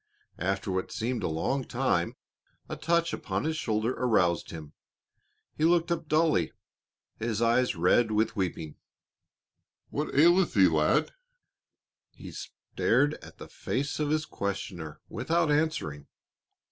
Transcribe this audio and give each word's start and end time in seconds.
After 0.39 0.71
what 0.71 0.91
seemed 0.91 1.21
a 1.21 1.27
long 1.27 1.63
time 1.63 2.15
a 2.67 2.75
touch 2.75 3.13
upon 3.13 3.43
his 3.43 3.55
shoulder 3.55 3.93
aroused 3.93 4.49
him, 4.49 4.73
he 5.55 5.63
looked 5.63 5.91
up 5.91 6.07
dully, 6.07 6.53
his 7.19 7.39
eyes 7.39 7.75
red 7.75 8.09
with 8.09 8.35
weeping. 8.35 8.77
"What 9.91 10.15
aileth 10.15 10.55
thee, 10.55 10.67
lad?" 10.67 11.11
He 12.15 12.31
stared 12.31 13.13
at 13.23 13.37
the 13.37 13.47
face 13.47 13.99
of 13.99 14.09
his 14.09 14.25
questioner 14.25 14.99
without 15.07 15.51
answering. 15.51 16.07